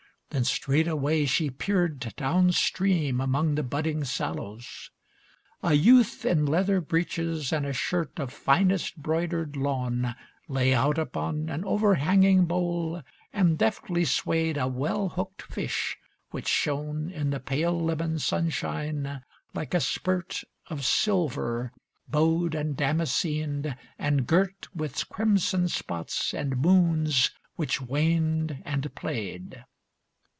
Then 0.33 0.45
straight 0.45 0.87
away 0.87 1.25
She 1.25 1.49
peered 1.49 1.99
down 2.15 2.53
stream 2.53 3.19
among 3.19 3.55
the 3.55 3.63
budding 3.63 4.05
sallows. 4.05 4.89
A 5.61 5.73
youth 5.73 6.23
in 6.23 6.45
leather 6.45 6.79
breeches 6.79 7.51
and 7.51 7.65
a 7.65 7.73
shirt 7.73 8.17
Of 8.17 8.31
finest 8.31 8.95
broidered 8.95 9.57
lawn 9.57 10.15
lay 10.47 10.73
out 10.73 10.97
upon 10.97 11.49
An 11.49 11.65
overhanging 11.65 12.45
bole 12.45 13.01
and 13.33 13.57
deftly 13.57 14.05
swayed 14.05 14.55
A 14.55 14.69
well 14.69 15.09
hooked 15.09 15.41
fish 15.41 15.97
which 16.29 16.47
shone 16.47 17.09
In 17.09 17.31
the 17.31 17.41
pale 17.41 17.77
lemon 17.77 18.17
sunshine 18.17 19.23
like 19.53 19.73
a 19.73 19.81
spurt 19.81 20.45
Of 20.67 20.85
silver, 20.85 21.73
bowed 22.07 22.55
and 22.55 22.77
damascened, 22.77 23.75
and 23.99 24.25
girt 24.25 24.73
With 24.73 25.09
crimson 25.09 25.67
spots 25.67 26.33
and 26.33 26.55
moons 26.61 27.31
which 27.57 27.81
waned 27.81 28.61
and 28.63 28.95
played. 28.95 29.65